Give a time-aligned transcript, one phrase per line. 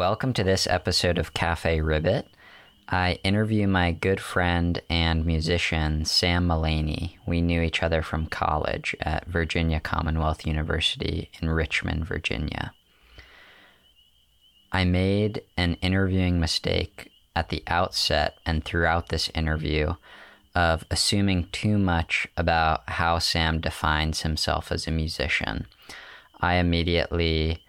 [0.00, 2.26] Welcome to this episode of Cafe Ribbit.
[2.88, 7.18] I interview my good friend and musician, Sam Mullaney.
[7.26, 12.72] We knew each other from college at Virginia Commonwealth University in Richmond, Virginia.
[14.72, 19.96] I made an interviewing mistake at the outset and throughout this interview
[20.54, 25.66] of assuming too much about how Sam defines himself as a musician.
[26.40, 27.62] I immediately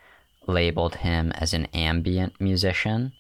[0.48, 3.14] labeled him as an ambient musician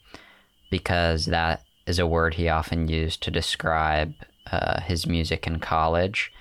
[0.69, 4.13] because that is a word he often used to describe
[4.51, 6.31] uh, his music in college,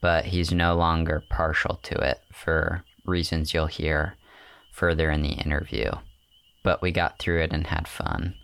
[0.00, 4.14] but he's no longer partial to it for reasons you'll hear
[4.72, 5.90] further in the interview.
[6.62, 8.34] But we got through it and had fun.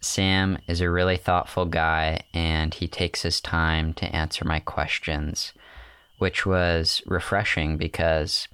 [0.00, 5.52] Sam is a really thoughtful guy and he takes his time to answer my questions,
[6.18, 8.48] which was refreshing because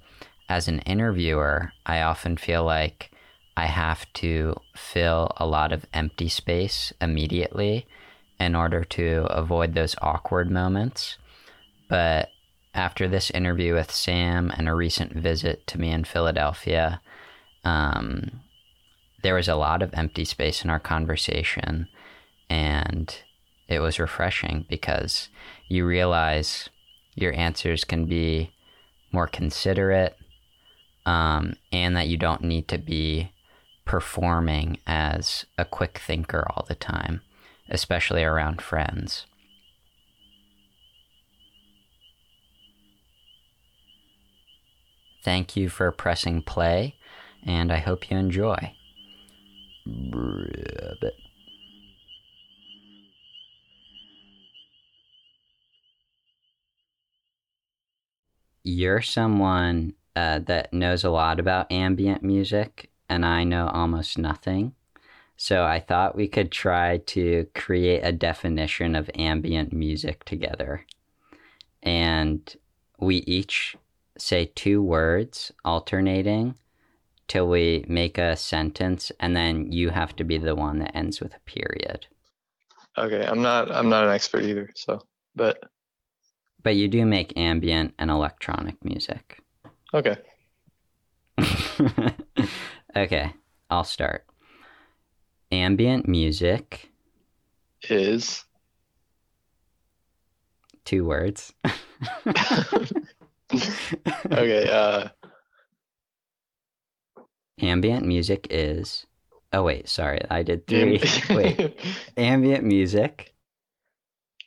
[0.49, 3.11] as an interviewer, I often feel like
[3.55, 7.85] I have to fill a lot of empty space immediately
[8.39, 11.17] in order to avoid those awkward moments.
[11.87, 12.29] But
[12.73, 17.01] after this interview with Sam and a recent visit to me in Philadelphia,
[17.63, 18.41] um,
[19.21, 21.87] there was a lot of empty space in our conversation.
[22.49, 23.15] And
[23.67, 25.29] it was refreshing because
[25.67, 26.69] you realize
[27.15, 28.51] your answers can be
[29.11, 30.15] more considerate
[31.09, 33.31] um, and that you don't need to be
[33.83, 37.21] performing as a quick thinker all the time,
[37.67, 39.25] especially around friends.
[45.23, 46.95] Thank you for pressing play,
[47.43, 48.75] and I hope you enjoy.
[49.87, 51.15] Ribbit.
[58.63, 64.73] You're someone uh, that knows a lot about ambient music, and I know almost nothing.
[65.37, 70.85] So I thought we could try to create a definition of ambient music together.
[71.81, 72.53] And
[72.99, 73.77] we each
[74.17, 76.55] say two words alternating
[77.29, 81.21] till we make a sentence and then you have to be the one that ends
[81.21, 82.07] with a period.
[82.97, 85.01] Okay, I'm not I'm not an expert either, so
[85.35, 85.63] but
[86.63, 89.39] But you do make ambient and electronic music.
[89.93, 90.17] Okay.
[92.95, 93.33] okay,
[93.69, 94.25] I'll start.
[95.51, 96.91] Ambient music,
[97.89, 98.43] Is
[100.85, 101.53] two words.
[104.31, 105.09] okay, uh
[107.61, 109.05] Ambient music is.
[109.51, 110.99] Oh, wait, sorry, I did three.
[110.99, 111.79] am- wait,
[112.17, 113.33] ambient music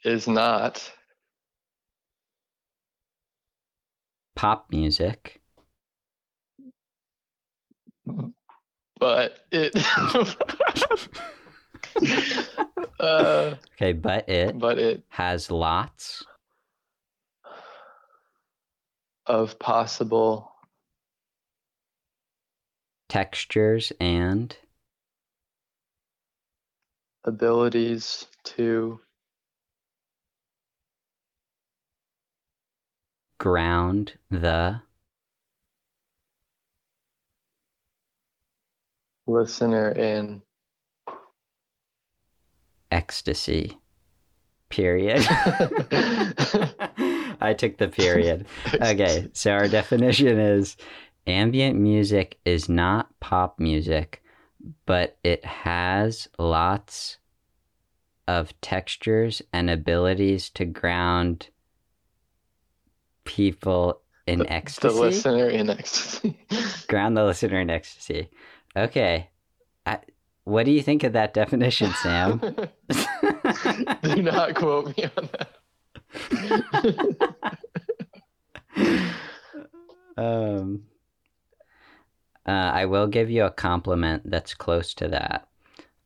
[0.04, 0.92] is not
[4.34, 5.40] pop music,
[8.98, 9.72] but it
[13.00, 16.24] uh okay, but it but it has lots
[19.26, 20.50] of possible
[23.08, 24.56] textures and
[27.24, 29.00] abilities to
[33.42, 34.80] ground the
[39.26, 40.40] listener in
[42.92, 43.76] ecstasy.
[44.68, 45.26] Period.
[47.40, 48.46] I took the period.
[48.74, 50.76] Okay, so our definition is
[51.26, 54.22] ambient music is not pop music,
[54.86, 57.18] but it has lots
[58.28, 61.48] of textures and abilities to ground
[63.24, 64.94] people in the, ecstasy.
[64.94, 66.38] the listener in ecstasy.
[66.88, 68.28] Ground the listener in ecstasy.
[68.76, 69.30] Okay.
[69.86, 69.98] I,
[70.44, 72.38] what do you think of that definition, Sam?
[74.02, 75.48] Do not quote me on that.
[80.16, 80.84] um,
[82.46, 85.48] uh, I will give you a compliment that's close to that.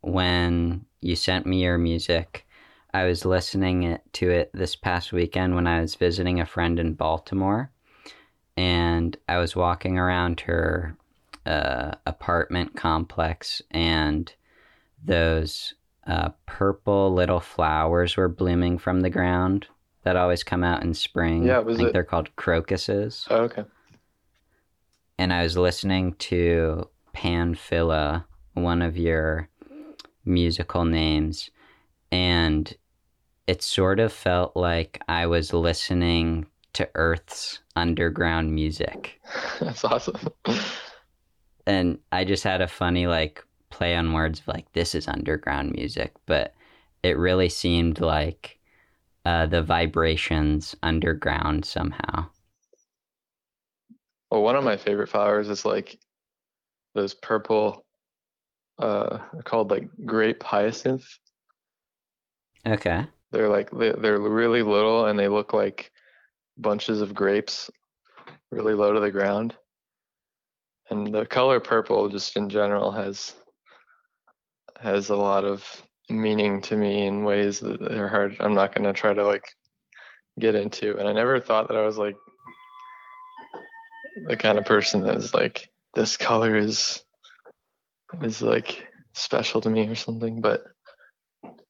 [0.00, 2.45] When you sent me your music,
[2.94, 6.94] I was listening to it this past weekend when I was visiting a friend in
[6.94, 7.70] Baltimore,
[8.56, 10.96] and I was walking around her
[11.44, 14.32] uh, apartment complex, and
[15.04, 15.74] those
[16.06, 19.66] uh, purple little flowers were blooming from the ground
[20.04, 21.44] that always come out in spring.
[21.44, 23.64] Yeah, was I think it- they're called crocuses Oh, okay.
[25.18, 28.24] and I was listening to Panphilia,
[28.54, 29.48] one of your
[30.24, 31.50] musical names,
[32.12, 32.74] and
[33.46, 39.20] it sort of felt like I was listening to Earth's underground music.
[39.60, 40.16] That's awesome.
[41.66, 45.72] And I just had a funny like play on words of like this is underground
[45.72, 46.54] music, but
[47.02, 48.58] it really seemed like
[49.24, 52.26] uh, the vibrations underground somehow.
[54.30, 55.98] Well, one of my favorite flowers is like
[56.94, 57.84] those purple,
[58.78, 61.06] uh, called like grape hyacinth.
[62.66, 63.06] Okay.
[63.30, 65.92] They're like they- they're really little and they look like
[66.58, 67.70] bunches of grapes,
[68.50, 69.56] really low to the ground.
[70.90, 73.34] And the color purple, just in general, has
[74.80, 75.64] has a lot of
[76.08, 78.36] meaning to me in ways that are hard.
[78.40, 79.44] I'm not gonna try to like
[80.38, 80.96] get into.
[80.98, 82.16] And I never thought that I was like
[84.26, 87.02] the kind of person that is like this color is
[88.22, 90.40] is like special to me or something.
[90.40, 90.64] But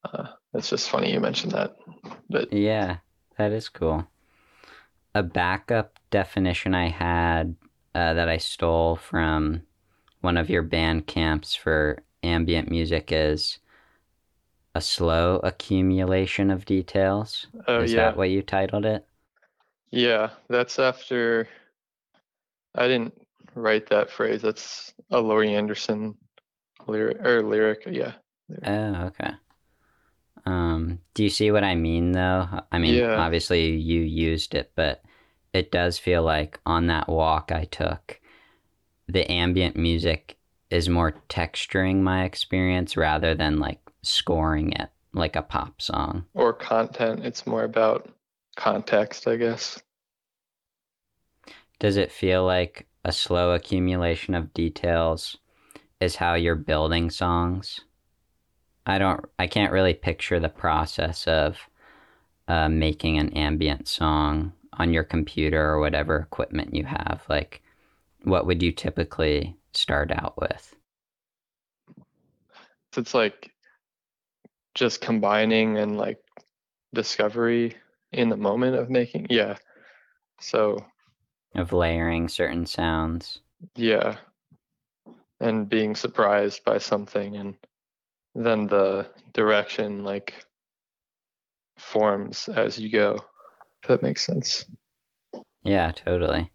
[0.05, 1.77] uh, it's just funny you mentioned that.
[2.29, 2.99] But Yeah,
[3.37, 4.09] that is cool.
[5.17, 7.57] A backup definition I had
[7.93, 9.67] uh, that I stole from
[10.21, 13.59] one of your band camps for ambient music is
[14.77, 17.49] a slow accumulation of details.
[17.67, 17.85] oh yeah.
[17.85, 19.05] is yeah, that what you titled it?
[19.91, 21.49] yeah, that's after.
[22.77, 23.15] I didn't
[23.57, 24.41] write that phrase.
[24.43, 26.17] That's a Laurie Anderson
[26.87, 27.85] lyric or lyric.
[27.87, 28.15] Yeah.
[28.63, 29.35] Oh, okay.
[30.47, 32.49] Um, do you see what I mean though?
[32.73, 33.17] I mean, Yeah.
[33.17, 35.03] obviously you used it, but
[35.53, 38.21] it does feel like on that walk I took,
[39.09, 40.39] the ambient music
[40.71, 46.27] is more texturing my experience rather than like scoring it like a pop song.
[46.35, 47.25] Or content.
[47.25, 48.09] It's more about
[48.55, 49.83] context, I guess.
[51.79, 55.39] Does it feel like a slow accumulation of details
[56.01, 57.81] is how you're building songs?
[58.87, 61.59] I don't I can't really picture the process of
[62.49, 67.25] uh, making an ambient song on your computer or whatever equipment you have.
[67.29, 67.63] Like
[68.25, 70.75] what would you typically start out with?
[72.93, 73.53] So it's like
[74.75, 76.19] just combining and like
[76.95, 77.77] discovery
[78.13, 79.27] in the moment of making.
[79.31, 79.57] Yeah.
[80.41, 80.85] So
[81.57, 83.41] Of layering certain sounds.
[83.77, 84.17] yeah.
[85.41, 87.57] And being surprised by something and
[88.37, 90.35] then the direction like
[91.79, 93.19] forms as you go.
[93.83, 94.67] If that makes sense.
[95.65, 96.51] Yeah, totally.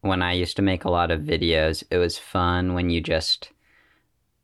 [0.00, 3.50] When I used to make a lot of videos, it was fun when you just,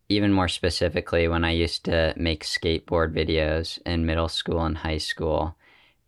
[0.08, 4.99] even more specifically, when I used to make skateboard videos in middle school and high
[4.99, 5.56] school,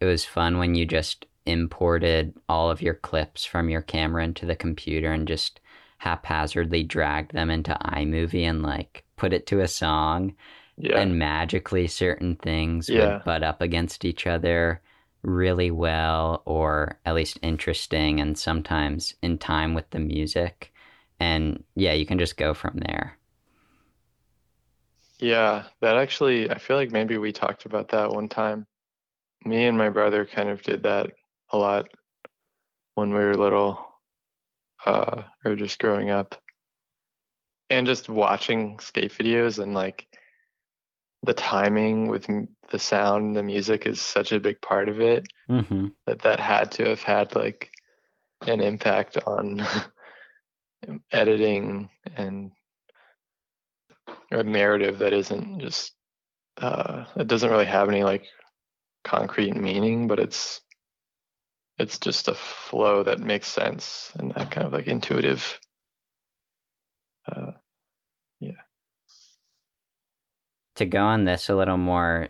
[0.01, 4.45] it was fun when you just imported all of your clips from your camera into
[4.45, 5.61] the computer and just
[5.99, 10.35] haphazardly dragged them into iMovie and like put it to a song
[10.79, 11.07] Yeah.
[11.07, 12.95] and magically certain things Yeah.
[12.95, 14.83] would butt up against each other
[15.23, 20.73] really well or at least interesting and sometimes in time with the music
[21.21, 23.19] and yeah you can just go from there
[25.19, 28.67] Yeah, that actually, I feel like maybe we talked about that one time.
[29.45, 31.13] Me and my brother kind of did that
[31.51, 31.89] a lot
[32.95, 33.79] when we were little,
[34.87, 36.41] uh, or just growing up.
[37.69, 40.07] And just watching skate videos and like
[41.23, 42.27] the timing with
[42.71, 45.89] the sound, and the music is such a big part of it mm-hmm.
[46.07, 47.71] that that had to have had like
[48.47, 49.67] an impact on
[51.13, 52.53] editing and
[54.31, 55.93] a narrative that isn't just
[56.59, 58.25] uh it doesn't really have any like
[59.05, 60.61] concrete meaning but it's
[61.79, 65.59] it's just a flow that makes sense and that kind of like intuitive
[67.31, 67.53] uh
[70.77, 72.29] to go on this a little more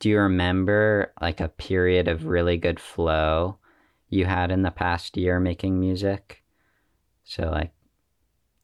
[0.00, 3.58] do you remember like a period of really good flow
[4.10, 6.42] you had in the past year making music?
[7.24, 7.72] So like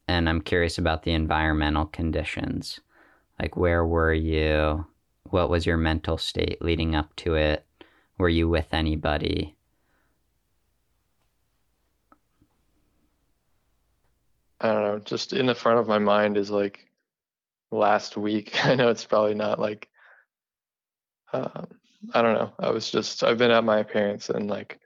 [0.07, 2.79] and i'm curious about the environmental conditions.
[3.39, 4.85] Like where were you?
[5.29, 7.65] What was your mental state leading up to it?
[8.17, 9.55] Were you with anybody?
[14.61, 16.87] I don't know, just in the front of my mind is like
[17.75, 18.53] last week.
[18.65, 19.89] I know it's probably not like,
[21.33, 21.67] um,
[22.13, 22.53] I don't know.
[22.59, 24.79] I was just, I've been at my parents and like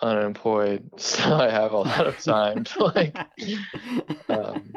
[0.00, 3.16] unemployed, so I have a lot of time to like,
[4.28, 4.72] um,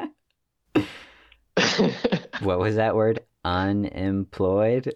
[2.40, 4.94] what was that word unemployed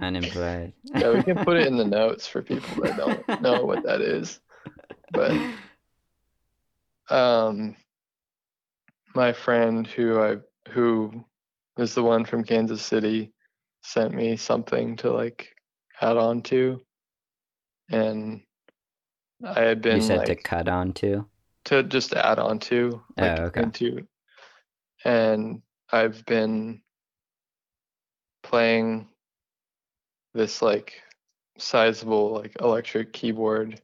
[0.00, 3.84] unemployed yeah, we can put it in the notes for people that don't know what
[3.84, 4.40] that is.
[5.12, 5.32] But
[7.08, 7.76] um,
[9.16, 10.36] my friend who I
[10.70, 11.24] who
[11.78, 13.32] is the one from Kansas City
[13.82, 15.48] sent me something to like
[16.00, 16.80] add on to,
[17.90, 18.42] and
[19.44, 21.26] I had been you said to cut on to?
[21.64, 23.62] to just add on to oh, like Oh, okay.
[23.62, 24.06] into
[25.04, 26.80] and I've been
[28.42, 29.08] playing
[30.34, 30.92] this like
[31.58, 33.80] sizable like electric keyboard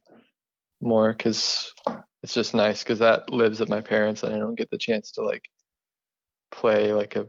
[0.79, 1.73] more because
[2.23, 5.11] it's just nice because that lives at my parents and I don't get the chance
[5.11, 5.49] to like
[6.51, 7.27] play like a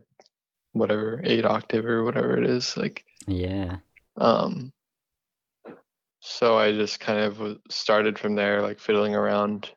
[0.73, 3.79] whatever eight octave or whatever it is like Yeah.
[4.17, 4.73] um
[6.21, 9.71] so I just kind of started from there like fiddling around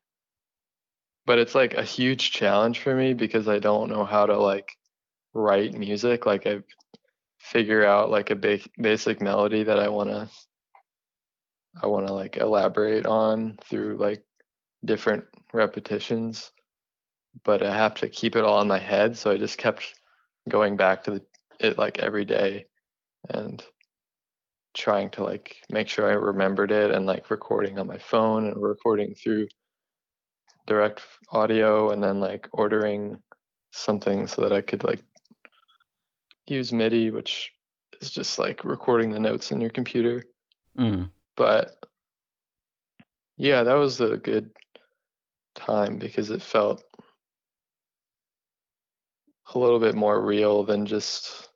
[1.25, 4.71] but it's like a huge challenge for me because I don't know how to like
[5.33, 6.61] write music like I
[7.39, 10.29] figure out like a ba- basic melody that I want to
[11.81, 14.23] I want to like elaborate on through like
[14.87, 16.51] different repetitions
[17.43, 19.93] but I have to keep it all in my head so I just kept
[20.49, 21.21] going back to the,
[21.59, 22.65] it like every day
[23.29, 23.63] and
[24.73, 28.61] trying to like make sure I remembered it and like recording on my phone and
[28.61, 29.47] recording through
[30.67, 31.01] direct
[31.31, 33.17] audio and then like ordering
[33.71, 35.01] something so that I could like
[36.45, 37.51] use MIDI, which
[38.01, 40.23] is just like recording the notes in your computer.
[40.77, 41.09] Mm.
[41.35, 41.75] But
[43.37, 44.51] yeah, that was a good
[45.57, 46.83] time because it felt
[49.53, 51.49] a little bit more real than just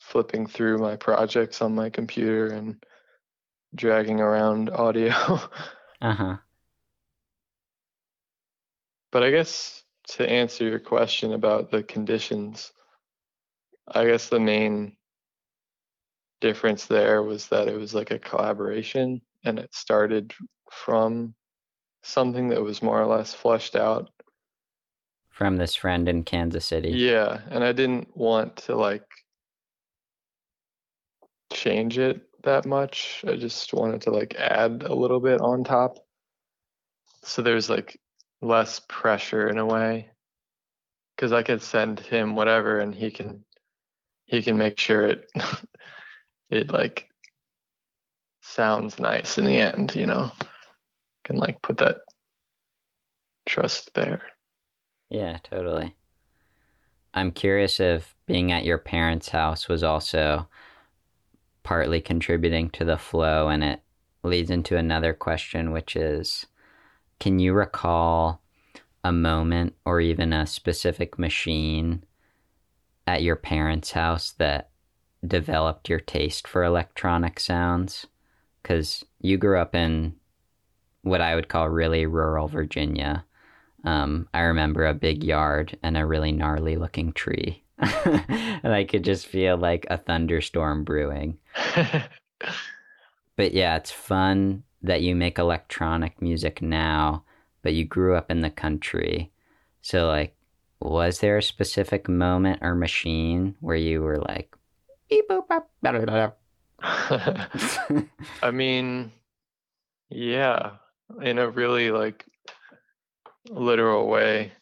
[0.00, 2.76] flipping through my projects on my computer and
[3.74, 5.12] dragging around audio.
[6.00, 6.36] Uh huh.
[9.10, 12.72] but I guess to answer your question about the conditions,
[13.88, 14.96] I guess the main
[16.40, 20.34] difference there was that it was like a collaboration and it started
[20.70, 21.34] from
[22.06, 24.10] something that was more or less fleshed out.
[25.30, 26.90] From this friend in Kansas City.
[26.90, 29.04] Yeah, and I didn't want to like
[31.52, 33.24] change it that much.
[33.26, 35.98] I just wanted to like add a little bit on top.
[37.22, 38.00] So there's like
[38.40, 40.10] less pressure in a way.
[41.18, 43.44] Cuz I could send him whatever and he can
[44.26, 45.30] he can make sure it
[46.50, 47.08] it like
[48.42, 50.30] sounds nice in the end, you know.
[51.26, 51.96] Can like put that
[53.46, 54.22] trust there.
[55.10, 55.96] Yeah, totally.
[57.14, 60.48] I'm curious if being at your parents' house was also
[61.64, 63.82] partly contributing to the flow, and it
[64.22, 66.46] leads into another question, which is
[67.18, 68.40] can you recall
[69.02, 72.04] a moment or even a specific machine
[73.04, 74.70] at your parents' house that
[75.26, 78.06] developed your taste for electronic sounds?
[78.62, 80.14] Because you grew up in
[81.06, 83.24] what I would call really rural Virginia.
[83.84, 87.62] Um, I remember a big yard and a really gnarly looking tree.
[87.78, 91.38] and I could just feel like a thunderstorm brewing.
[93.36, 97.24] But yeah, it's fun that you make electronic music now,
[97.62, 99.30] but you grew up in the country.
[99.82, 100.34] So, like,
[100.80, 104.56] was there a specific moment or machine where you were like,
[105.08, 106.30] beep, boop, bop, blah, blah, blah,
[106.80, 108.02] blah?
[108.42, 109.12] I mean,
[110.08, 110.72] yeah,
[111.22, 112.24] in a really like
[113.48, 114.52] literal way.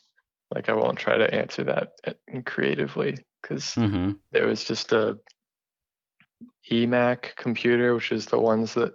[0.55, 2.13] Like I won't try to answer that uh,
[2.45, 4.19] creatively because Mhm.
[4.31, 5.19] there was just a
[6.71, 8.95] eMac computer, which is the ones that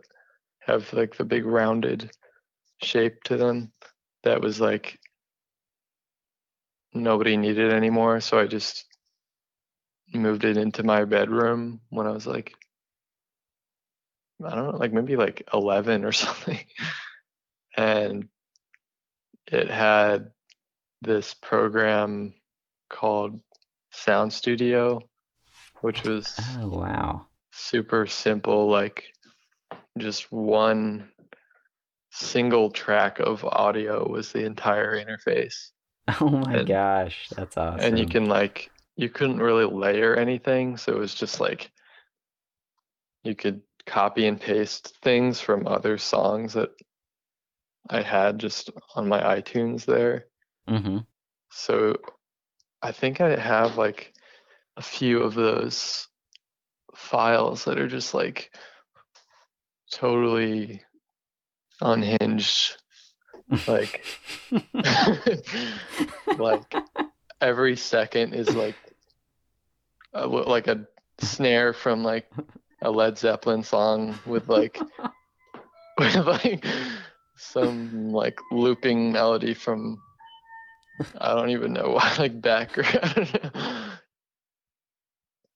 [0.60, 2.12] have like the big rounded
[2.82, 3.72] shape to them.
[4.24, 5.00] That was like
[6.94, 8.86] nobody needed anymore, so I just
[10.14, 12.54] moved it into my bedroom when I was like
[14.44, 16.60] I don't know, like maybe like 11 or something.
[17.80, 18.28] And
[19.48, 20.32] it had
[21.02, 22.34] this program
[22.90, 23.40] called
[23.92, 25.00] Sound Studio,
[25.80, 27.28] which was Oh, wow.
[27.54, 29.06] super simple, like
[29.98, 31.10] just one
[32.12, 35.70] single track of audio was the entire interface.
[36.22, 37.80] Oh my And- gosh, that's awesome.
[37.82, 40.76] And you can like, you couldn't really layer anything.
[40.76, 41.72] So it was just like,
[43.24, 46.72] you could copy and paste things from other songs that
[47.90, 50.26] I had just on my iTunes there.
[50.68, 51.00] hmm
[51.52, 51.98] So
[52.82, 54.14] I think I have like
[54.78, 56.08] a few of those
[56.96, 58.52] files that are just like
[59.92, 60.82] totally
[61.82, 62.78] unhinged.
[63.68, 64.06] Like,
[66.38, 66.76] like
[67.42, 68.76] every second is like
[70.14, 70.86] a, like a
[71.20, 72.32] snare from like
[72.82, 74.80] a Led Zeppelin song with like
[75.98, 76.66] with like
[77.40, 80.02] some like looping melody from
[81.18, 83.40] I don't even know why like background.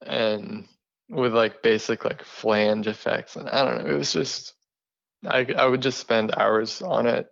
[0.05, 0.67] And
[1.09, 4.53] with like basic like flange effects and I don't know it was just
[5.25, 7.27] I I would just spend hours on it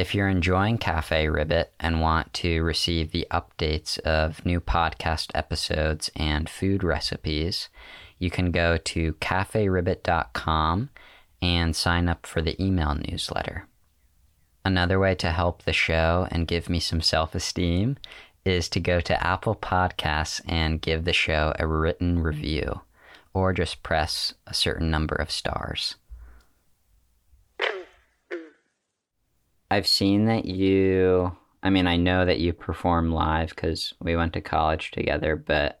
[0.00, 6.10] If you're enjoying Cafe Ribbit and want to receive the updates of new podcast episodes
[6.16, 7.68] and food recipes,
[8.18, 10.88] you can go to caferibbit.com
[11.42, 13.66] and sign up for the email newsletter.
[14.64, 17.98] Another way to help the show and give me some self esteem
[18.42, 22.80] is to go to Apple Podcasts and give the show a written review,
[23.34, 25.96] or just press a certain number of stars.
[29.70, 31.36] I've seen that you.
[31.62, 35.80] I mean, I know that you perform live because we went to college together, but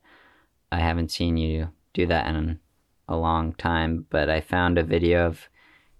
[0.72, 2.60] I haven't seen you do that in
[3.08, 4.06] a long time.
[4.10, 5.48] But I found a video of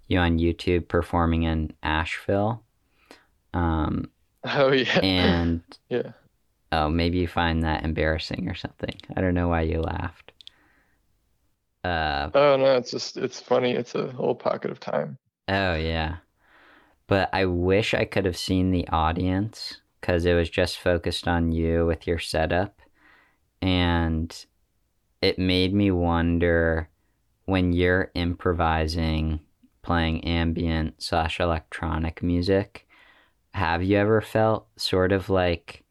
[0.08, 2.64] you on YouTube performing in Asheville.
[3.54, 4.10] Um,
[4.44, 5.00] Oh yeah.
[5.02, 6.12] and yeah.
[6.72, 8.96] oh, maybe you find that embarrassing or something.
[9.16, 10.32] I don't know why you laughed.
[11.84, 13.70] Uh, Oh no, it's just it's funny.
[13.72, 15.16] It's a whole pocket of time.
[15.48, 16.18] Oh yeah.
[17.10, 21.50] But I wish I could have seen the audience cuz it was just focused on
[21.50, 22.80] you with your setup.
[23.60, 24.46] And
[25.20, 26.88] it made me wonder
[27.46, 29.40] when you're improvising
[29.82, 32.86] playing ambient slash electronic music
[33.54, 35.82] have you ever felt sort of like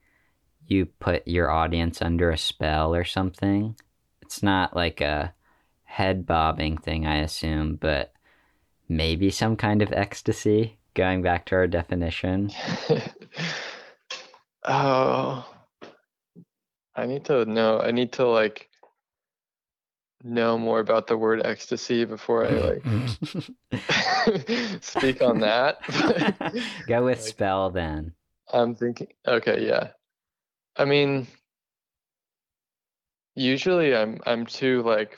[0.67, 3.75] you put your audience under a spell or something?
[4.21, 5.33] It's not like a
[5.83, 8.13] head bobbing thing i assume but
[8.87, 12.51] maybe some kind of ecstasy going back to our definition
[14.65, 15.45] oh,
[16.95, 17.79] I need to know.
[17.79, 18.69] I need to like
[20.21, 22.83] know more about the word ecstasy before I like
[24.83, 25.77] speak on that.
[26.87, 28.13] go with Like- spell then
[28.51, 29.07] I'm thinking.
[29.27, 29.89] Okay, yeah.
[30.75, 31.27] I mean,
[33.35, 35.17] usually I'm I'm too like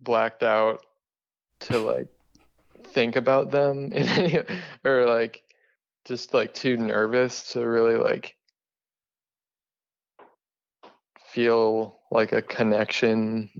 [0.00, 0.84] blacked out
[1.60, 2.08] to like
[2.88, 4.38] think about them in any
[4.84, 5.42] or like
[6.04, 8.34] just like too nervous to really like
[11.32, 13.50] feel like a connection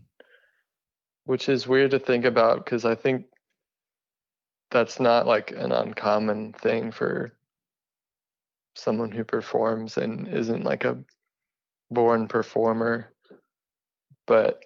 [1.25, 3.27] which is weird to think about because I think
[4.71, 7.35] that's not like an uncommon thing for
[8.75, 10.99] someone who performs and isn't like a
[11.91, 13.13] born performer
[14.27, 14.63] but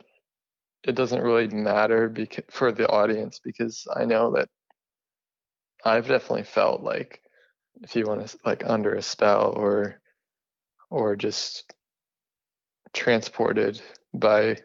[0.84, 4.48] it doesn't really matter because for the audience because I know that
[5.84, 7.20] I've definitely felt like
[7.82, 10.00] if you want to like under a spell or
[10.90, 11.74] or just
[12.92, 13.80] transported
[14.14, 14.58] by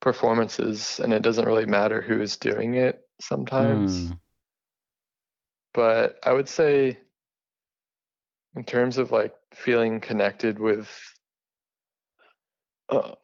[0.00, 4.18] performances and it doesn't really matter who is doing it sometimes Hmm.
[5.74, 6.98] but I would say
[8.56, 10.88] in terms of like feeling connected with
[12.88, 13.14] uh,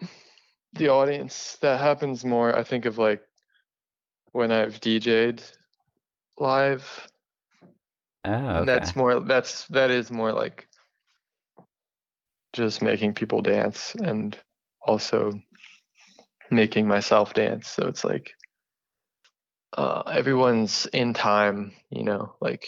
[0.75, 2.57] the audience, that happens more.
[2.57, 3.23] I think of like
[4.33, 5.43] when I've DJ'd
[6.39, 7.09] live,
[8.25, 9.21] oh and that's more.
[9.21, 10.69] That's that is more like
[12.53, 14.37] just making people dance and
[14.83, 15.33] also
[16.51, 17.69] making myself dance.
[17.69, 18.33] So it's like
[19.77, 22.67] uh, everyone's in time, you know, like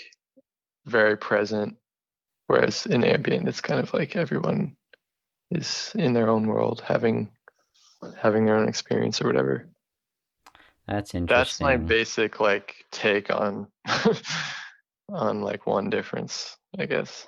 [0.86, 1.76] very present.
[2.46, 4.76] Whereas in ambient, it's kind of like everyone
[5.50, 7.30] is in their own world, having
[8.18, 9.68] having their own experience or whatever.
[10.86, 13.68] that's interesting That's my basic like take on
[15.08, 17.26] on like one difference, I guess.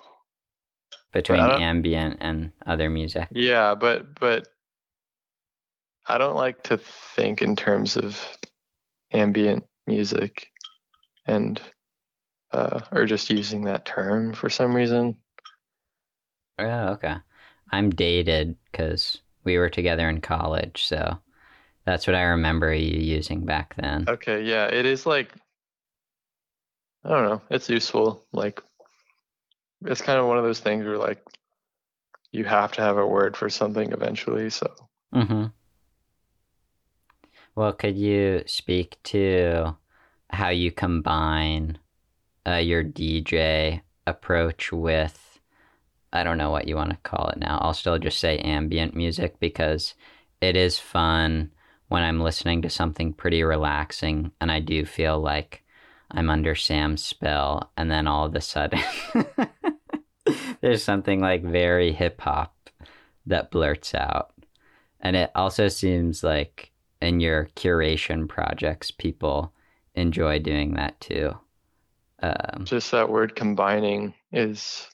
[1.12, 4.48] between I ambient and other music Yeah, but but
[6.06, 8.18] I don't like to think in terms of
[9.12, 10.50] ambient music
[11.26, 11.60] and
[12.52, 15.18] uh or just using that term for some reason.
[16.58, 17.16] oh okay
[17.70, 21.18] i'm dated because we were together in college so
[21.84, 25.32] that's what i remember you using back then Okay, yeah, it is like
[27.04, 28.26] I don't know, it's useful.
[28.32, 28.62] Like
[29.84, 31.22] it's kind of one of those things where like
[32.32, 34.72] you have to have a word for something eventually, so
[35.14, 35.46] Mm-hmm.
[37.54, 39.76] Well, could you speak to
[40.30, 41.78] how you combine
[42.46, 45.23] uh, your DJ approach with,
[46.14, 47.58] I don't know what you want to call it now.
[47.60, 49.94] I'll still just say ambient music because
[50.40, 51.50] it is fun
[51.88, 55.64] when I'm listening to something pretty relaxing and I do feel like
[56.10, 58.80] I'm under Sam's spell, and then all of a sudden
[60.60, 62.54] there's something like very hip hop
[63.26, 64.32] that blurts out.
[65.00, 66.70] And it also seems like
[67.02, 69.52] in your curation projects, people
[69.94, 71.36] enjoy doing that too.
[72.22, 74.88] Um, just that word combining is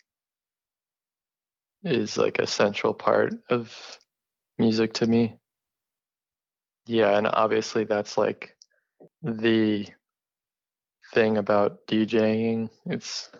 [1.84, 3.74] is like a central part of
[4.58, 5.38] music to me.
[6.86, 8.56] Yeah, and obviously that's like
[9.22, 9.86] the
[11.14, 12.70] thing about DJing.
[12.86, 13.30] It's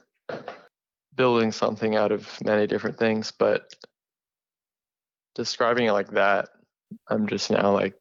[1.15, 3.75] building something out of many different things, but
[5.35, 6.49] describing it like that,
[7.09, 7.95] I'm just now like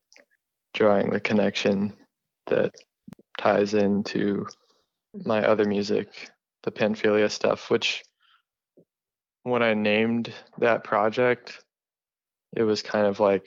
[0.73, 1.93] drawing the connection
[2.47, 2.73] that
[3.37, 4.45] ties into
[5.25, 6.29] my other music,
[6.63, 8.03] the Panphilia stuff, which
[9.49, 11.63] when I named that project,
[12.55, 13.45] it was kind of like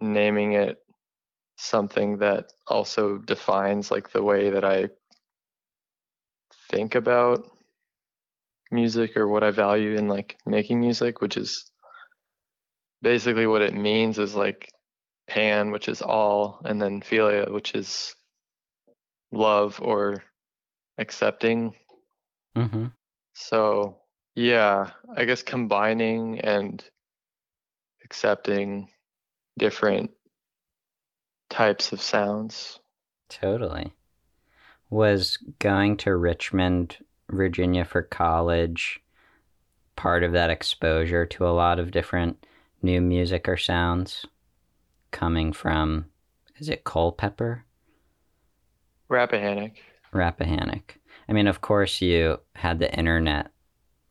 [0.00, 0.78] naming it
[1.56, 4.88] something that also defines like the way that I
[6.70, 7.44] think about
[8.70, 11.70] music or what I value in like making music, which is
[13.02, 14.70] basically what it means is like
[15.28, 18.14] pan, which is all, and then philia, which is
[19.32, 20.22] love or
[20.98, 21.74] accepting.
[22.56, 22.86] Mm-hmm.
[23.34, 23.99] So
[24.34, 26.82] yeah, I guess combining and
[28.04, 28.88] accepting
[29.58, 30.10] different
[31.48, 32.78] types of sounds.
[33.28, 33.92] Totally.
[34.88, 36.96] Was going to Richmond,
[37.30, 39.00] Virginia for college
[39.94, 42.46] part of that exposure to a lot of different
[42.82, 44.24] new music or sounds
[45.10, 46.06] coming from
[46.58, 47.64] is it Culpeper?
[49.08, 49.76] Rappahannock.
[50.12, 50.96] Rappahannock.
[51.28, 53.50] I mean, of course, you had the internet.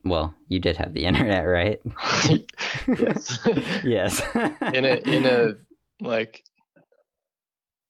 [0.04, 1.82] Well, you did have the internet, right?
[2.88, 3.40] yes.
[3.84, 4.22] yes.
[4.74, 5.54] in a in a
[6.02, 6.44] like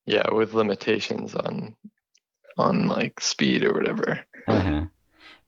[0.05, 1.75] yeah, with limitations on
[2.57, 4.19] on like speed or whatever.
[4.47, 4.85] uh-huh.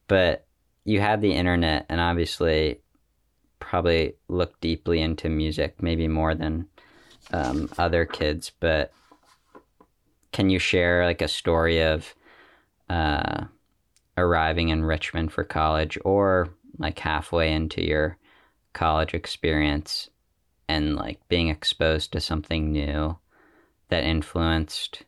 [0.08, 0.46] But
[0.84, 2.82] you had the internet and obviously
[3.60, 6.68] probably looked deeply into music, maybe more than
[7.32, 8.52] um, other kids.
[8.60, 8.92] But
[10.32, 12.14] can you share like a story of
[12.90, 13.46] uh,
[14.22, 18.18] arriving in Richmond for college or like halfway into your
[18.74, 20.10] college experience
[20.68, 23.18] and like being exposed to something new
[23.90, 25.04] that influenced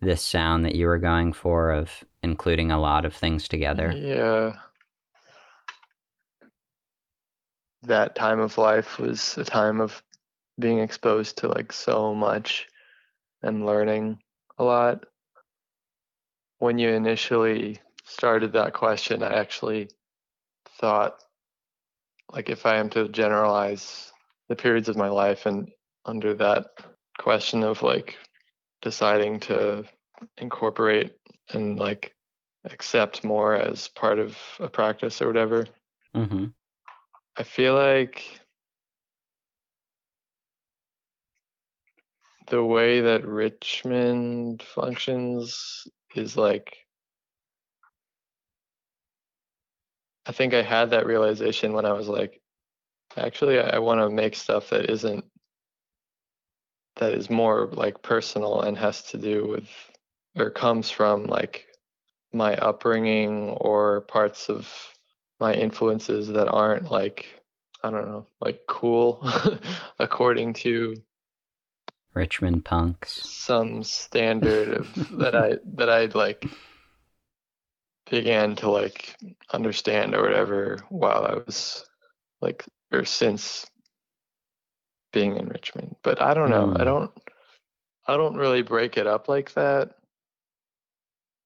[0.00, 3.92] this sound that you were going for of including a lot of things together?
[3.92, 4.54] Yeah.
[7.82, 10.02] That time of life was a time of
[10.58, 12.66] being exposed to like so much
[13.42, 14.18] and learning
[14.58, 15.04] a lot.
[16.58, 19.88] When you initially started that question, I actually
[20.78, 21.16] thought
[22.32, 24.12] like if I am to generalize
[24.48, 25.70] the periods of my life and
[26.04, 26.66] under that
[27.18, 28.16] question of like
[28.80, 29.84] deciding to
[30.38, 31.12] incorporate
[31.50, 32.14] and like
[32.64, 35.66] accept more as part of a practice or whatever.
[36.14, 36.46] Mm-hmm.
[37.36, 38.40] I feel like
[42.48, 46.76] the way that Richmond functions is like
[50.26, 52.40] I think I had that realization when I was like
[53.16, 55.24] actually I want to make stuff that isn't
[56.96, 59.68] that is more like personal and has to do with
[60.36, 61.66] or comes from like
[62.32, 64.68] my upbringing or parts of
[65.40, 67.26] my influences that aren't like
[67.84, 69.28] I don't know, like cool
[69.98, 70.94] according to
[72.14, 73.12] Richmond punks.
[73.28, 76.44] Some standard of that I that I like
[78.10, 79.16] began to like
[79.52, 81.84] understand or whatever while I was
[82.40, 83.66] like or since
[85.12, 85.96] being in Richmond.
[86.02, 86.66] But I don't know.
[86.66, 86.76] Mm.
[86.76, 86.84] I hmm.
[86.84, 87.10] don't
[88.06, 89.90] I don't really break it up like that.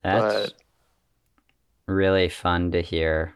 [0.03, 1.92] That's but...
[1.92, 3.35] really fun to hear.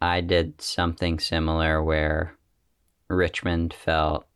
[0.00, 2.36] I did something similar where
[3.08, 4.26] Richmond felt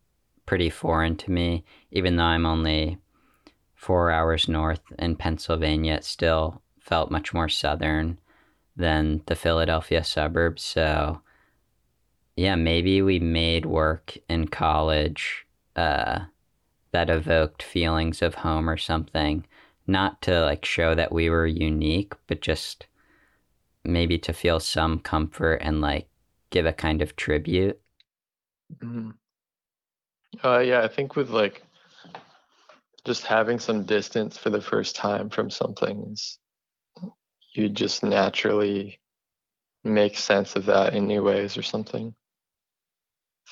[0.47, 2.99] pretty foreign to me, even though I'm only
[3.75, 5.95] four hours north in Pennsylvania.
[5.95, 8.19] It still felt much more southern
[8.75, 10.63] than the Philadelphia suburbs.
[10.63, 11.21] So,
[12.37, 15.47] yeah, maybe we made work in college
[15.77, 16.21] uh,
[16.93, 19.45] that evoked feelings of home or something.
[19.87, 22.87] Not to like show that we were unique, but just
[23.85, 26.09] maybe to feel some comfort and like
[26.51, 27.79] give a kind of tribute.
[28.83, 29.11] Mm-hmm.
[30.43, 31.63] Uh, yeah, I think with like
[33.05, 36.39] just having some distance for the first time from something is
[37.59, 39.01] you just naturally
[39.83, 42.15] make sense of that in new ways or something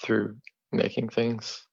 [0.02, 0.36] through
[0.72, 1.66] making things.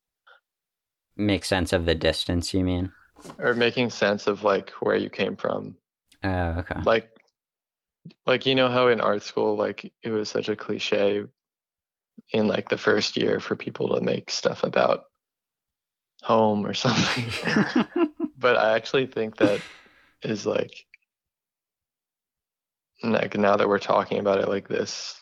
[1.15, 2.91] Make sense of the distance, you mean?
[3.37, 5.75] Or making sense of like where you came from.
[6.23, 6.81] Oh, okay.
[6.83, 7.09] Like
[8.25, 11.23] like you know how in art school like it was such a cliche
[12.31, 15.03] in like the first year for people to make stuff about
[16.23, 17.25] home or something.
[18.37, 19.61] but I actually think that
[20.23, 20.85] is like
[23.01, 25.19] like now that we're talking about it like this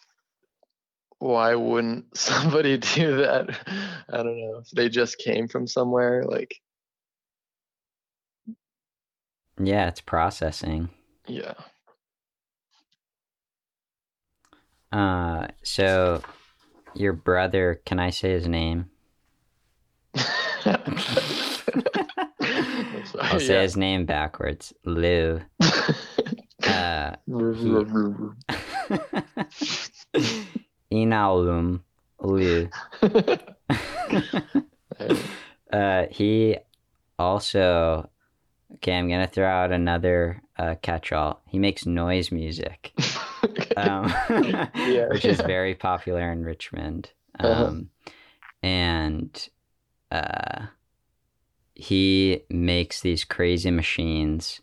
[1.20, 3.50] why wouldn't somebody do that
[4.12, 6.56] i don't know if they just came from somewhere like
[9.60, 10.90] yeah it's processing
[11.28, 11.54] Yeah.
[14.92, 16.22] Uh, so
[16.96, 18.90] your brother, can I say his name?
[23.20, 23.62] I'll say yeah.
[23.62, 24.74] his name backwards.
[24.86, 25.42] Lou.
[26.82, 27.16] Uh,
[30.92, 31.82] Inalum
[32.20, 32.70] Lou.
[35.74, 36.58] uh, he
[37.18, 38.10] also.
[38.76, 41.42] Okay, I'm gonna throw out another uh, catch-all.
[41.48, 42.94] He makes noise music,
[43.76, 45.08] um, Yeah.
[45.10, 47.12] which is very popular in Richmond.
[47.40, 47.74] Um, Uh-huh.
[48.64, 49.50] And
[50.12, 50.68] uh,
[51.76, 54.62] he makes these crazy machines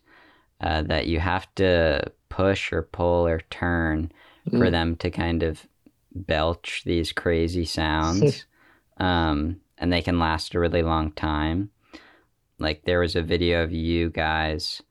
[0.61, 4.11] uh, that you have to push or pull or turn
[4.49, 4.71] for Mm.
[4.71, 5.67] them to kind of
[6.13, 8.45] belch these crazy sounds.
[8.97, 11.69] um, and they can last a really long time.
[12.57, 14.81] Like there was a video of you guys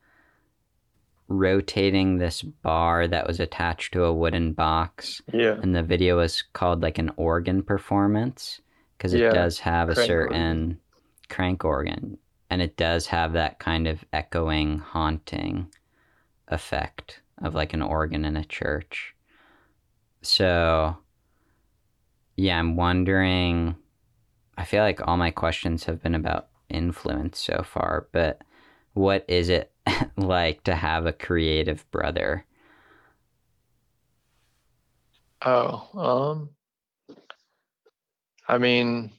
[1.29, 5.59] rotating this bar that was attached to a wooden box yeah.
[5.63, 8.63] and the video was called like an organ performance
[8.97, 10.81] because it Yeah, does have a crank certain
[11.29, 12.17] crank organ
[12.51, 15.73] and it does have that kind of echoing haunting
[16.49, 19.15] effect of like an organ in a church.
[20.23, 20.97] So
[22.37, 23.75] yeah i'm wondering
[24.57, 28.43] i feel like all my questions have been about influence so far but
[28.95, 29.73] what is it
[30.17, 32.45] like to have a creative brother?
[35.43, 36.51] Oh, um,
[38.49, 39.13] I mean,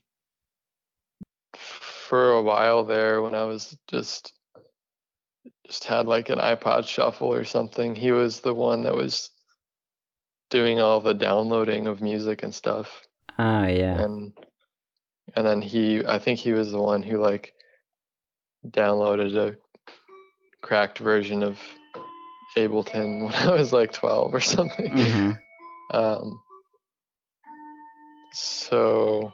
[2.09, 4.33] for a while there, when I was just
[5.67, 9.29] just had like an iPod Shuffle or something, he was the one that was
[10.49, 13.03] doing all the downloading of music and stuff.
[13.37, 14.33] Ah, yeah And
[15.35, 17.53] and then he, I think he was the one who like
[18.67, 19.55] downloaded a
[20.63, 21.59] cracked version of
[22.57, 24.91] Ableton when I was like 12 or something.
[24.91, 25.31] Mm-hmm.
[25.95, 26.41] Um,
[28.33, 29.31] so,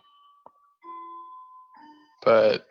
[2.25, 2.65] but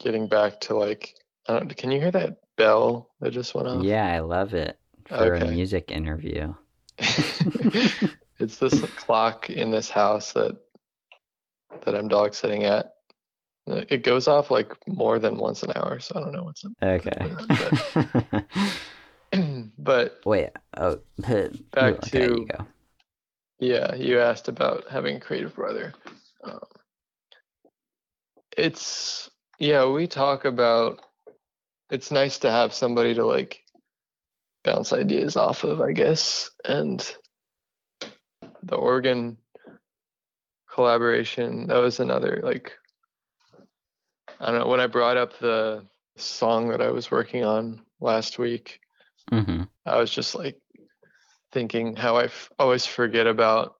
[0.00, 1.14] getting back to like,
[1.48, 3.84] I don't, can you hear that bell that just went off?
[3.84, 6.54] Yeah, I love it for a music interview.
[6.98, 10.56] it's this clock in this house that
[11.84, 12.94] that I'm dog sitting at.
[13.66, 16.72] It goes off like more than once an hour, so I don't know what's up.
[16.82, 17.32] Okay.
[19.78, 20.50] but Wait.
[20.76, 22.66] Oh, Back okay, you to- go.
[23.60, 25.94] Yeah, you asked about having a creative brother.
[26.42, 26.60] Um,
[28.56, 31.00] it's yeah, we talk about.
[31.90, 33.62] It's nice to have somebody to like
[34.64, 37.00] bounce ideas off of, I guess, and
[38.62, 39.36] the organ
[40.72, 41.68] collaboration.
[41.68, 42.72] That was another like.
[44.40, 45.84] I don't know when I brought up the
[46.16, 48.80] song that I was working on last week.
[49.30, 50.58] hmm I was just like
[51.52, 53.76] thinking how I f- always forget about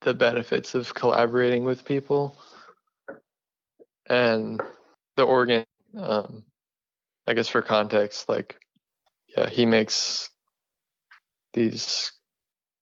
[0.00, 2.36] the benefits of collaborating with people
[4.08, 4.60] and
[5.16, 5.64] the organ.
[5.98, 6.44] Um,
[7.26, 8.56] I guess for context, like,
[9.36, 10.30] yeah, he makes
[11.54, 12.12] these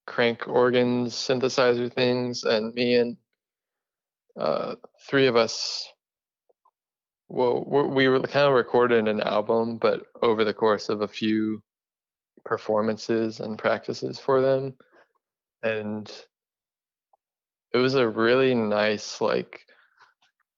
[0.07, 3.17] crank organs, synthesizer things, and me and
[4.39, 4.77] uh,
[5.09, 5.89] three of us.
[7.29, 11.09] Well, we we were kind of recorded an album, but over the course of a
[11.09, 11.63] few
[12.45, 14.75] performances and practices for them
[15.65, 16.11] and
[17.75, 19.67] it was a really nice like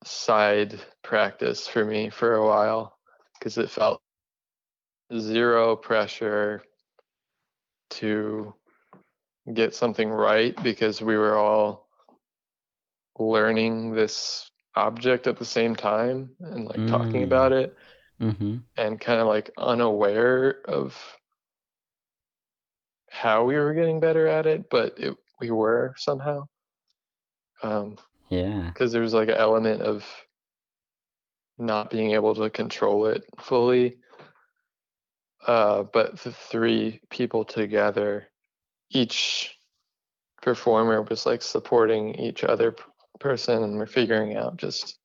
[0.05, 2.97] side practice for me for a while
[3.39, 4.01] because it felt
[5.19, 6.63] zero pressure
[7.91, 8.55] to
[9.55, 11.89] get something right because we were all
[13.19, 17.25] learning this object at the same time and like talking Mm.
[17.25, 17.77] about it
[18.21, 20.97] hmm and kind of like unaware of
[23.11, 26.47] how we were getting better at it, but it, we were somehow.
[27.63, 27.97] Um,
[28.33, 28.69] Yeah.
[28.69, 30.07] because there was like an element of
[31.59, 33.99] not being able to control it fully.
[35.47, 38.29] Uh, but the three people together,
[38.91, 39.55] each
[40.41, 42.75] performer was like supporting each other
[43.21, 44.99] person, and we're figuring out just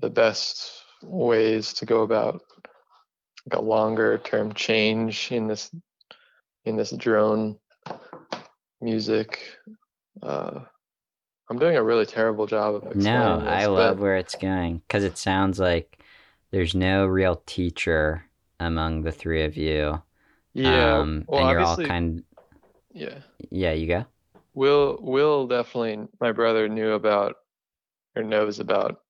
[0.00, 2.40] the best ways to go about
[3.44, 5.70] like a longer term change in this
[6.64, 7.58] in this drone
[8.80, 9.42] music.
[10.22, 10.60] Uh,
[11.52, 14.78] I'm doing a really terrible job of explaining No, this, I love where it's going
[14.88, 16.02] because it sounds like
[16.50, 18.24] there's no real teacher
[18.58, 20.00] among the three of you.
[20.54, 22.24] Yeah, Um, well, and you're all obviously- kind.
[22.94, 23.18] yeah.
[23.50, 24.06] Yeah, you go.
[24.54, 27.36] Will Will definitely my brother knew about
[28.16, 29.02] or knows about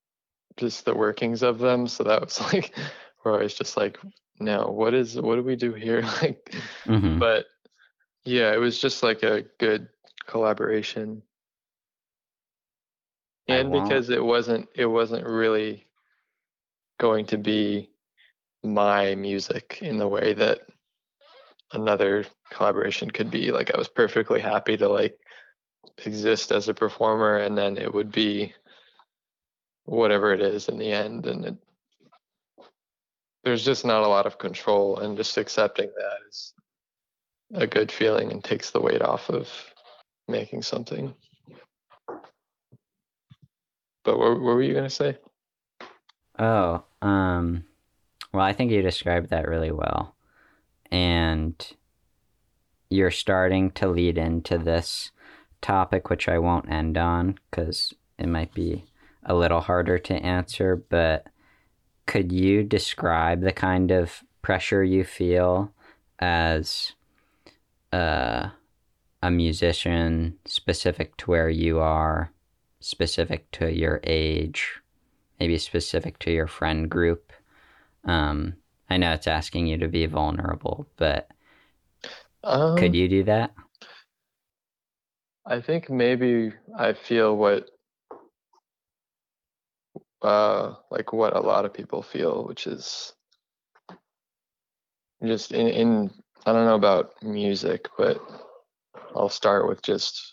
[0.56, 2.74] just the workings of them, so that was like
[3.24, 3.98] were always just like,
[4.40, 6.02] no, what is what do we do here?
[6.22, 6.54] like
[6.86, 7.46] hmm but
[8.24, 9.88] yeah, it was just like a good
[10.26, 11.22] collaboration.
[13.48, 15.86] And because it wasn't it wasn't really
[17.00, 17.90] going to be
[18.62, 20.60] my music in the way that
[21.72, 23.50] another collaboration could be.
[23.50, 25.18] Like I was perfectly happy to like
[26.04, 28.54] exist as a performer and then it would be
[29.84, 31.56] whatever it is in the end and it,
[33.42, 36.54] there's just not a lot of control and just accepting that is
[37.54, 39.48] a good feeling and takes the weight off of
[40.28, 41.12] making something.
[44.04, 45.18] But what, what were you gonna say?
[46.38, 47.64] Oh, um,
[48.32, 50.14] well, I think you described that really well.
[50.90, 51.54] And
[52.90, 55.10] you're starting to lead into this
[55.60, 58.84] topic, which I won't end on because it might be
[59.24, 60.76] a little harder to answer.
[60.76, 61.26] But
[62.06, 65.72] could you describe the kind of pressure you feel
[66.18, 66.92] as
[67.92, 68.48] uh,
[69.22, 72.32] a musician specific to where you are,
[72.82, 74.80] specific to your age,
[75.40, 77.32] maybe specific to your friend group.
[78.04, 78.56] Um,
[78.90, 81.30] I know it's asking you to be vulnerable, but
[82.44, 83.54] Um, could you do that?
[85.46, 87.70] I think maybe I feel what
[90.22, 93.12] uh like what a lot of people feel, which is
[95.24, 96.10] just in, in
[96.44, 98.20] I don't know about music, but
[99.14, 100.31] I'll start with just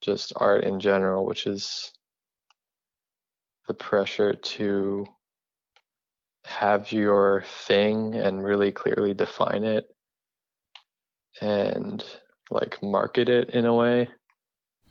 [0.00, 1.92] just art in general, which is
[3.68, 5.06] the pressure to
[6.44, 9.86] have your thing and really clearly define it
[11.40, 12.04] and
[12.50, 14.08] like market it in a way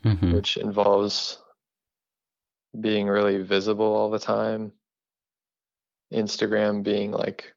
[0.02, 1.38] hmm which involves
[2.80, 4.72] being really visible all the time.
[6.12, 7.52] Instagram being like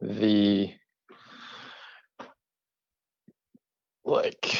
[0.00, 0.72] the
[4.04, 4.56] like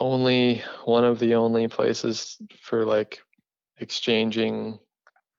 [0.00, 3.20] only one of the only places for like
[3.78, 4.78] exchanging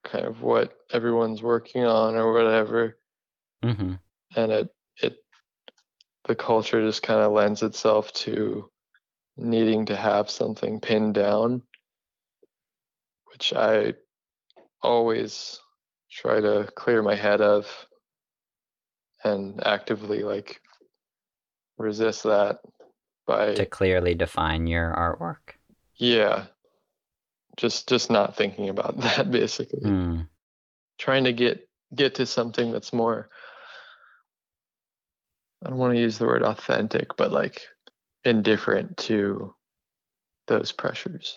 [0.04, 2.98] kind of what everyone's working on or whatever.
[3.62, 3.94] Hmm
[4.36, 4.68] and it
[5.02, 5.16] it
[6.26, 8.68] the culture just kind of lends itself to
[9.36, 11.62] needing to have something pinned down
[13.32, 13.92] which i
[14.82, 15.60] always
[16.10, 17.66] try to clear my head of
[19.24, 20.60] and actively like
[21.78, 22.58] resist that
[23.26, 25.56] by To clearly define your artwork.
[25.96, 26.46] yeah
[27.56, 30.28] just just not thinking about that basically Mm.
[30.98, 33.28] trying to get get to something that's more
[35.64, 37.62] I don't want to use the word authentic, but like
[38.24, 39.54] indifferent to
[40.46, 41.36] those pressures.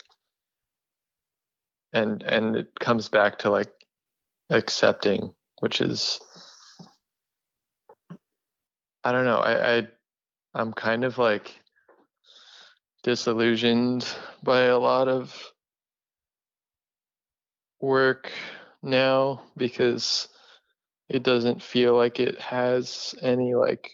[1.93, 3.71] And and it comes back to like
[4.49, 6.19] accepting, which is
[9.05, 9.87] I don't know, I, I
[10.53, 11.57] I'm kind of like
[13.07, 14.05] disillusioned
[14.43, 15.33] by a lot of
[17.79, 18.29] work
[18.83, 20.27] now because
[21.07, 23.91] it doesn't feel like it has any like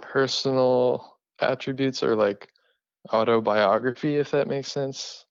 [0.00, 2.48] personal attributes or like
[3.12, 5.24] autobiography if that makes sense.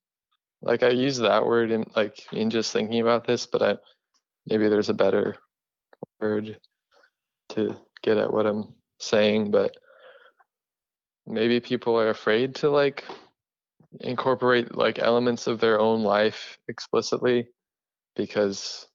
[0.61, 3.77] Like i use that word in like in just thinking about this but i
[4.45, 5.35] maybe there's a better
[6.21, 6.57] word
[7.49, 9.75] to get at what i'm saying but
[11.27, 13.05] maybe people are afraid to like
[13.99, 17.47] incorporate like elements of their own life explicitly
[18.15, 18.87] because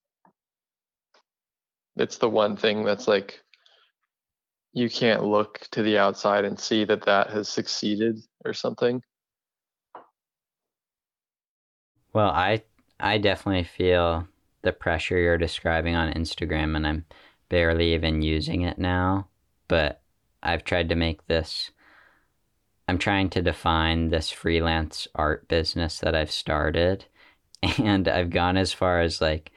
[1.97, 3.43] it's the one thing that's like
[4.73, 9.03] you can't look to the outside and see that that has succeeded or something
[12.13, 12.65] Well, I
[12.99, 14.27] I definitely feel
[14.63, 17.07] the pressure you're describing on Instagram, and I'm
[17.49, 19.29] barely even using it now.
[19.69, 20.03] But
[20.43, 21.71] I've tried to make this.
[22.89, 27.07] I'm trying to define this freelance art business that I've started,
[27.79, 29.53] and I've gone as far as like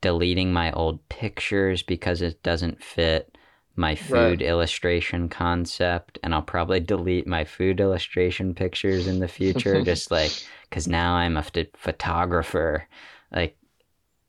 [0.00, 3.36] deleting my old pictures because it doesn't fit
[3.76, 9.80] my food illustration concept and I'll probably delete my food illustration pictures in the future
[9.82, 12.88] just like cuz now I'm a ph- photographer
[13.32, 13.56] like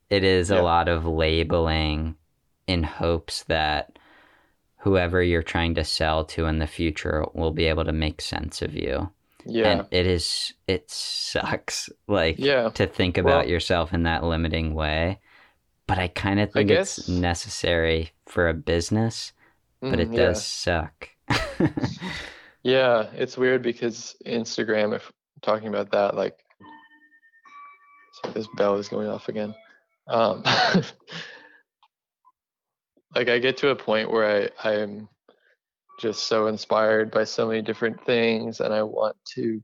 [0.10, 0.58] it is Yeah.
[0.60, 2.16] a lot of labeling
[2.68, 3.98] in hopes that
[4.86, 8.62] whoever you're trying to sell to in the future will be able to make sense
[8.62, 9.10] of you
[9.46, 12.70] yeah and it is it sucks like Yeah.
[12.70, 15.20] to think about Well- yourself in that limiting way
[15.88, 19.34] but i kind of think it's guess- necessary for a business
[19.82, 20.26] but it Mm, yeah.
[20.28, 21.10] does suck
[22.64, 25.12] Yeah, it's weird because Instagram, if
[25.44, 26.36] talking about that, like,
[28.24, 29.54] sorry, this bell is going off again.
[30.08, 30.44] Um,
[33.16, 35.10] like I get to a point where I I'm
[36.00, 39.62] just so inspired by so many different things, and I want to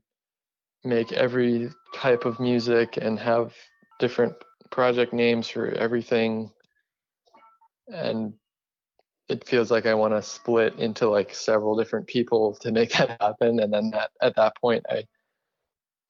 [0.84, 3.54] make every type of music and have
[4.00, 4.34] different
[4.70, 6.50] project names for everything
[7.88, 8.32] and
[9.28, 13.16] it feels like I want to split into like several different people to make that
[13.20, 13.60] happen.
[13.60, 15.04] And then that at that point, I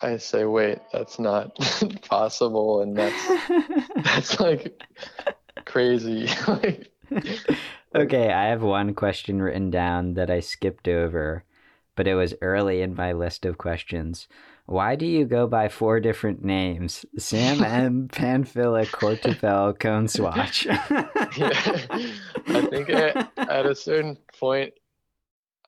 [0.00, 1.54] I say, wait, that's not
[2.08, 3.28] possible, and that's
[4.04, 4.82] that's like
[5.64, 6.28] crazy.
[7.94, 11.44] okay, I have one question written down that I skipped over,
[11.96, 14.28] but it was early in my list of questions.
[14.66, 17.04] Why do you go by four different names?
[17.18, 18.08] Sam M.
[18.08, 20.64] Panphilia Cortopel Cone Swatch.
[20.66, 20.80] yeah.
[22.46, 24.72] I think at, at a certain point,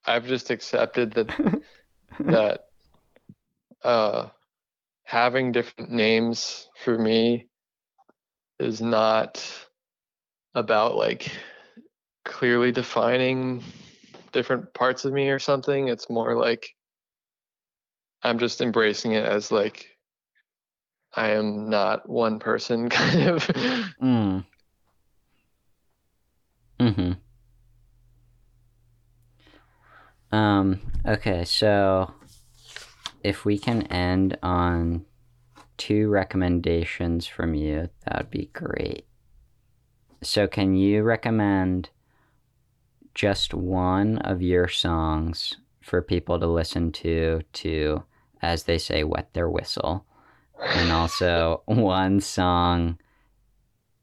[0.06, 1.62] I've just accepted that
[2.20, 2.66] that
[3.82, 4.28] uh,
[5.04, 7.48] having different names for me
[8.58, 9.44] is not
[10.54, 11.30] about like
[12.24, 13.62] clearly defining
[14.32, 15.88] different parts of me or something.
[15.88, 16.68] It's more like
[18.22, 19.86] I'm just embracing it as like
[21.14, 23.46] I am not one person kind of.
[24.02, 24.44] Mm.
[26.80, 27.12] Mm-hmm.
[30.34, 32.12] Um, okay, so
[33.22, 35.04] if we can end on
[35.76, 39.06] two recommendations from you, that would be great.
[40.24, 41.90] So, can you recommend
[43.14, 48.02] just one of your songs for people to listen to to,
[48.40, 50.06] as they say, wet their whistle?
[50.58, 52.98] And also one song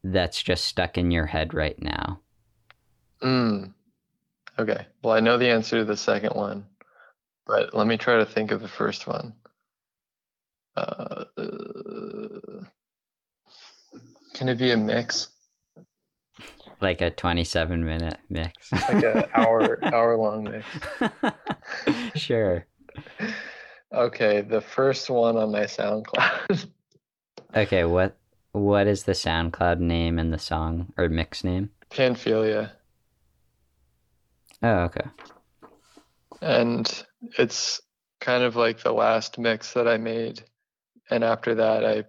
[0.03, 2.19] that's just stuck in your head right now.
[3.21, 3.73] Mm.
[4.59, 4.85] Okay.
[5.03, 6.65] Well, I know the answer to the second one,
[7.47, 9.33] but let me try to think of the first one.
[10.77, 12.63] Uh, uh,
[14.33, 15.27] can it be a mix?
[16.81, 18.71] Like a 27 minute mix.
[18.71, 20.65] like an hour hour long mix.
[22.15, 22.65] sure.
[23.93, 26.67] Okay, the first one on my SoundCloud.
[27.55, 28.17] okay, what
[28.53, 31.69] what is the SoundCloud name and the song or mix name?
[31.91, 32.71] Panphilia.
[34.63, 35.05] Oh, okay.
[36.41, 37.03] And
[37.37, 37.81] it's
[38.19, 40.43] kind of like the last mix that I made.
[41.09, 42.05] And after that, I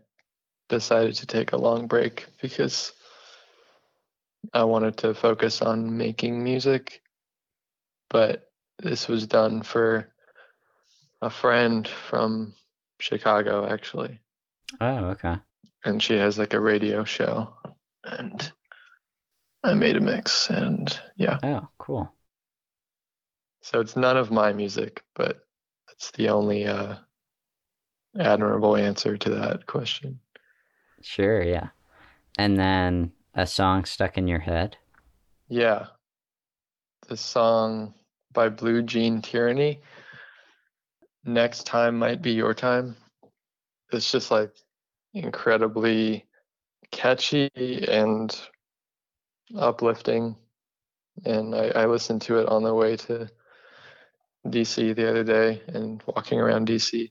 [0.68, 2.92] decided to take a long break because
[4.52, 7.02] I wanted to focus on making music.
[8.10, 10.12] But this was done for
[11.22, 12.54] a friend from
[12.98, 14.20] Chicago, actually.
[14.80, 15.36] Oh, okay.
[15.84, 17.54] And she has like a radio show.
[18.04, 18.52] And
[19.64, 21.38] I made a mix and yeah.
[21.42, 22.12] Oh, cool.
[23.62, 25.40] So it's none of my music, but
[25.86, 26.96] that's the only uh,
[28.18, 30.18] admirable answer to that question.
[31.00, 31.68] Sure, yeah.
[32.38, 34.76] And then a song stuck in your head?
[35.48, 35.86] Yeah.
[37.08, 37.94] The song
[38.32, 39.80] by Blue Gene Tyranny,
[41.24, 42.96] Next Time Might Be Your Time.
[43.92, 44.52] It's just like
[45.14, 46.26] incredibly
[46.90, 48.34] catchy and
[49.56, 50.36] uplifting.
[51.24, 53.28] And I, I listened to it on the way to
[54.46, 57.10] DC the other day and walking around DC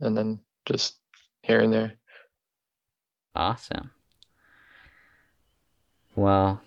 [0.00, 0.98] and then just
[1.42, 1.92] here and there.
[3.34, 3.90] Awesome.
[6.18, 6.60] Well,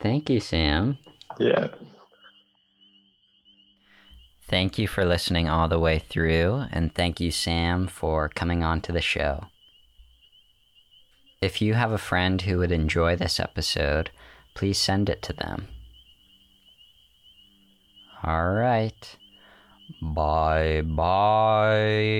[0.00, 0.96] thank you, Sam.
[1.38, 1.68] Yeah.
[4.48, 8.80] Thank you for listening all the way through, and thank you, Sam, for coming on
[8.80, 9.48] to the show.
[11.42, 14.08] If you have a friend who would enjoy this episode,
[14.54, 15.68] please send it to them.
[18.24, 19.14] All right.
[20.00, 22.16] Bye bye.